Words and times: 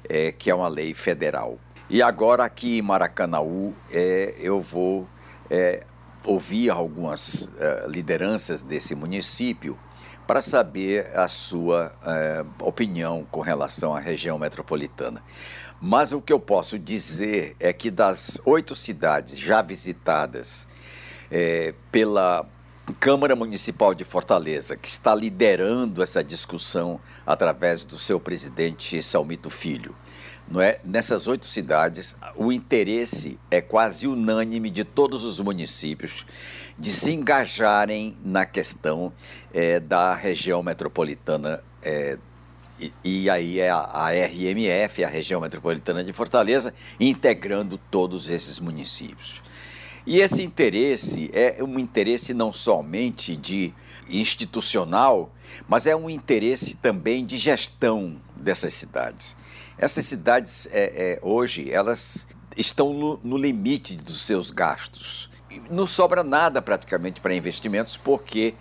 é, 0.09 0.33
que 0.33 0.49
é 0.51 0.55
uma 0.55 0.69
lei 0.69 0.95
federal. 0.95 1.59
E 1.91 2.01
agora 2.01 2.47
aqui 2.47 2.79
em 2.79 2.83
Maracanaú, 2.83 3.75
é, 3.91 4.35
eu 4.39 4.63
vou 4.63 5.07
é, 5.51 5.85
ouvir 6.25 6.71
algumas 6.71 7.49
é, 7.59 7.85
lideranças 7.87 8.63
desse 8.63 8.95
município 8.95 9.79
para 10.27 10.41
saber 10.41 11.11
a 11.15 11.29
sua 11.29 11.95
é, 12.05 12.45
opinião 12.61 13.27
com 13.31 13.41
relação 13.41 13.95
à 13.95 14.01
região 14.01 14.39
metropolitana. 14.39 15.23
Mas 15.81 16.13
o 16.13 16.21
que 16.23 16.33
eu 16.33 16.41
posso 16.41 16.79
dizer 16.79 17.55
é 17.61 17.73
que 17.73 17.91
das 17.91 18.41
oito 18.47 18.75
cidades 18.75 19.39
já 19.39 19.61
visitadas 19.61 20.67
é, 21.31 21.75
pela 21.93 22.47
Câmara 23.01 23.35
Municipal 23.35 23.95
de 23.95 24.05
Fortaleza, 24.05 24.77
que 24.77 24.89
está 24.89 25.15
liderando 25.15 26.03
essa 26.03 26.23
discussão 26.23 27.01
através 27.27 27.85
do 27.85 27.99
seu 27.99 28.21
presidente 28.21 29.03
Salmito 29.03 29.51
Filho. 29.51 29.95
Não 30.47 30.61
é? 30.61 30.79
Nessas 30.85 31.27
oito 31.27 31.47
cidades, 31.47 32.15
o 32.37 32.53
interesse 32.53 33.39
é 33.51 33.61
quase 33.61 34.07
unânime 34.07 34.71
de 34.71 34.85
todos 34.85 35.25
os 35.25 35.41
municípios 35.41 36.27
de 36.79 36.91
se 36.91 37.13
engajarem 37.13 38.17
na 38.23 38.45
questão 38.45 39.13
é, 39.53 39.81
da 39.81 40.15
região 40.15 40.63
metropolitana. 40.63 41.63
É, 41.83 42.19
e, 42.79 42.93
e, 43.05 43.31
aí 43.31 43.61
é 43.61 43.71
a, 43.71 43.79
a 43.79 44.11
RMF, 44.11 45.05
a 45.05 45.09
região 45.09 45.41
metropolitana 45.41 46.03
de 46.03 46.13
Fortaleza, 46.13 46.75
integrando 46.99 47.79
todos 47.91 48.29
esses 48.29 48.59
municípios. 48.59 49.41
E 50.07 50.21
esse 50.21 50.43
interesse 50.43 51.31
é 51.33 51.63
um 51.63 51.79
interesse 51.79 52.35
não 52.35 52.53
somente 52.53 53.35
de 53.35 53.73
institucional, 54.09 55.33
mas 55.67 55.87
é 55.87 55.97
um 55.97 56.11
interesse 56.11 56.77
também 56.77 57.25
de 57.25 57.39
gestão 57.39 58.21
dessas 58.37 58.75
cidades. 58.75 59.37
Essas 59.77 60.05
cidades 60.05 60.69
é, 60.73 60.85
é, 61.15 61.19
hoje 61.23 61.71
elas 61.71 62.27
estão 62.57 62.93
no, 62.93 63.21
no 63.23 63.37
limite 63.37 63.97
dos 63.97 64.23
seus 64.23 64.51
gastos. 64.51 65.31
Não 65.71 65.87
sobra 65.87 66.23
nada 66.23 66.63
praticamente 66.63 67.21
para 67.21 67.35
investimentos, 67.35 67.97
porque 67.97 68.55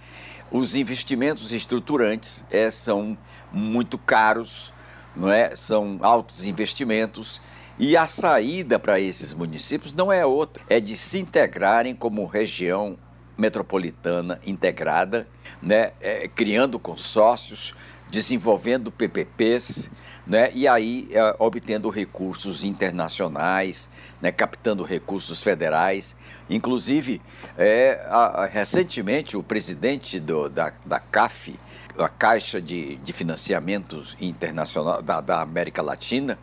os 0.52 0.76
investimentos 0.76 1.52
estruturantes 1.52 2.46
é, 2.52 2.70
são 2.70 3.18
muito 3.52 3.98
caros, 3.98 4.74
não 5.16 5.32
é? 5.32 5.56
são 5.56 6.00
altos 6.02 6.46
investimentos 6.46 7.42
e 7.78 7.98
a 7.98 8.06
saída 8.06 8.78
para 8.78 9.00
esses 9.00 9.34
municípios 9.34 9.94
não 9.94 10.12
é 10.12 10.26
outra, 10.26 10.64
é 10.70 10.80
de 10.80 10.96
se 10.96 11.20
integrarem 11.20 11.96
como 11.96 12.26
região 12.26 12.98
metropolitana 13.36 14.40
integrada, 14.46 15.28
né, 15.60 15.94
é, 16.00 16.28
criando 16.28 16.78
consórcios, 16.78 17.74
desenvolvendo 18.14 18.92
PPPs, 18.92 19.90
né, 20.26 20.52
e 20.54 20.68
aí 20.68 21.10
é, 21.12 21.36
obtendo 21.40 21.90
recursos 21.90 22.64
internacionais, 22.64 23.90
né, 24.22 24.32
captando 24.32 24.84
recursos 24.84 25.42
federais. 25.42 26.16
Inclusive, 26.48 27.20
é, 27.58 28.06
a, 28.08 28.44
a, 28.44 28.46
recentemente, 28.46 29.36
o 29.36 29.42
presidente 29.42 30.20
do, 30.20 30.48
da, 30.48 30.72
da 30.86 31.00
CAF, 31.00 31.60
a 31.98 32.08
Caixa 32.08 32.62
de, 32.62 32.98
de 32.98 33.12
Financiamentos 33.12 34.16
Internacional 34.22 35.02
da, 35.02 35.20
da 35.20 35.42
América 35.42 35.82
Latina, 35.82 36.38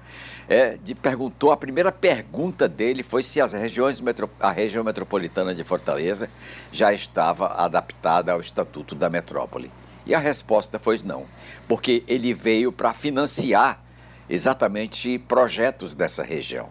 é, 0.49 0.77
de, 0.77 0.93
perguntou, 0.93 1.53
a 1.53 1.57
primeira 1.57 1.93
pergunta 1.93 2.69
dele 2.69 3.05
foi 3.05 3.23
se 3.23 3.41
as 3.41 3.53
regiões 3.53 4.01
metro, 4.01 4.29
a 4.41 4.51
região 4.51 4.83
metropolitana 4.83 5.55
de 5.55 5.63
Fortaleza 5.63 6.29
já 6.73 6.93
estava 6.93 7.47
adaptada 7.65 8.33
ao 8.33 8.41
Estatuto 8.41 8.97
da 8.97 9.09
Metrópole. 9.09 9.71
E 10.07 10.15
a 10.15 10.19
resposta 10.19 10.79
foi 10.79 10.99
não, 11.05 11.27
porque 11.69 12.03
ele 12.09 12.33
veio 12.33 12.73
para 12.73 12.93
financiar 12.93 13.83
exatamente 14.29 15.19
projetos 15.19 15.95
dessa 15.95 16.23
região. 16.23 16.69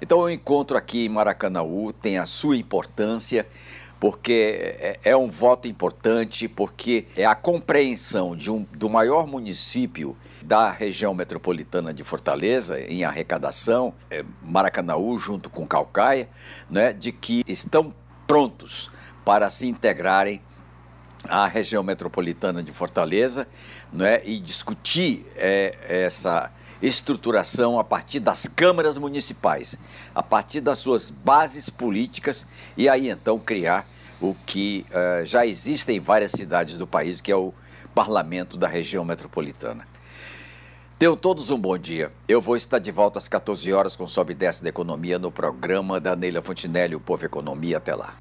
Então 0.00 0.18
o 0.18 0.30
encontro 0.30 0.76
aqui 0.76 1.06
em 1.06 1.08
Maracanaú 1.08 1.92
tem 1.92 2.18
a 2.18 2.26
sua 2.26 2.56
importância, 2.56 3.46
porque 4.00 4.76
é, 4.78 4.98
é 5.04 5.16
um 5.16 5.26
voto 5.26 5.68
importante, 5.68 6.48
porque 6.48 7.06
é 7.16 7.24
a 7.24 7.34
compreensão 7.34 8.36
de 8.36 8.50
um, 8.50 8.66
do 8.72 8.90
maior 8.90 9.26
município 9.26 10.16
da 10.42 10.70
região 10.70 11.14
metropolitana 11.14 11.92
de 11.92 12.04
Fortaleza, 12.04 12.78
em 12.80 13.02
arrecadação, 13.02 13.94
é 14.10 14.22
Maracanaú 14.42 15.18
junto 15.18 15.48
com 15.48 15.66
Calcaia, 15.66 16.28
né, 16.68 16.92
de 16.92 17.12
que 17.12 17.42
estão 17.46 17.94
prontos 18.26 18.90
para 19.24 19.48
se 19.48 19.66
integrarem 19.66 20.42
à 21.28 21.46
região 21.46 21.82
metropolitana 21.82 22.62
de 22.62 22.72
Fortaleza 22.72 23.46
né, 23.92 24.20
e 24.24 24.38
discutir 24.38 25.26
é, 25.36 25.76
essa 25.88 26.50
estruturação 26.82 27.78
a 27.78 27.84
partir 27.84 28.20
das 28.20 28.46
câmaras 28.46 28.98
municipais, 28.98 29.76
a 30.14 30.22
partir 30.22 30.60
das 30.60 30.78
suas 30.78 31.10
bases 31.10 31.70
políticas 31.70 32.46
e 32.76 32.88
aí 32.88 33.08
então 33.08 33.38
criar 33.38 33.88
o 34.20 34.34
que 34.46 34.86
uh, 34.90 35.24
já 35.24 35.46
existe 35.46 35.92
em 35.92 36.00
várias 36.00 36.32
cidades 36.32 36.76
do 36.76 36.86
país, 36.86 37.20
que 37.20 37.32
é 37.32 37.36
o 37.36 37.52
parlamento 37.94 38.56
da 38.56 38.68
região 38.68 39.04
metropolitana. 39.04 39.86
Tenham 40.98 41.16
todos 41.16 41.50
um 41.50 41.58
bom 41.58 41.76
dia. 41.76 42.12
Eu 42.28 42.40
vou 42.40 42.56
estar 42.56 42.78
de 42.78 42.90
volta 42.90 43.18
às 43.18 43.28
14 43.28 43.72
horas 43.72 43.96
com 43.96 44.06
Sobe 44.06 44.32
e 44.32 44.34
Desce 44.36 44.62
da 44.62 44.68
Economia 44.68 45.18
no 45.18 45.30
programa 45.30 46.00
da 46.00 46.14
Neila 46.14 46.40
Fontinelli, 46.40 46.94
o 46.94 47.00
Povo 47.00 47.24
Economia. 47.24 47.78
Até 47.78 47.94
lá. 47.94 48.14